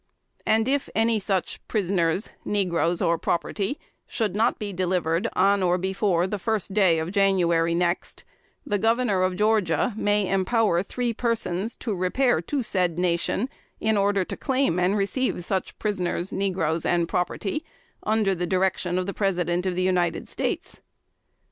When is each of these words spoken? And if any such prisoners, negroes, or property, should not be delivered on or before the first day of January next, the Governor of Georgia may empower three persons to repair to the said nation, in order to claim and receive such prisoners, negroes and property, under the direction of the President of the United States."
And 0.47 0.67
if 0.67 0.89
any 0.95 1.19
such 1.19 1.59
prisoners, 1.67 2.31
negroes, 2.43 3.03
or 3.03 3.19
property, 3.19 3.77
should 4.07 4.35
not 4.35 4.57
be 4.57 4.73
delivered 4.73 5.27
on 5.33 5.61
or 5.61 5.77
before 5.77 6.25
the 6.25 6.39
first 6.39 6.73
day 6.73 6.97
of 6.97 7.11
January 7.11 7.75
next, 7.75 8.23
the 8.65 8.79
Governor 8.79 9.21
of 9.21 9.35
Georgia 9.35 9.93
may 9.95 10.27
empower 10.27 10.81
three 10.81 11.13
persons 11.13 11.75
to 11.75 11.93
repair 11.93 12.41
to 12.41 12.57
the 12.57 12.63
said 12.63 12.97
nation, 12.97 13.47
in 13.79 13.95
order 13.95 14.25
to 14.25 14.35
claim 14.35 14.79
and 14.79 14.97
receive 14.97 15.45
such 15.45 15.77
prisoners, 15.77 16.33
negroes 16.33 16.83
and 16.83 17.07
property, 17.07 17.63
under 18.01 18.33
the 18.33 18.47
direction 18.47 18.97
of 18.97 19.05
the 19.05 19.13
President 19.13 19.67
of 19.67 19.75
the 19.75 19.83
United 19.83 20.27
States." 20.27 20.81